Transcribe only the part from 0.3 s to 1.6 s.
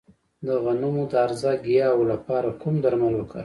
د غنمو د هرزه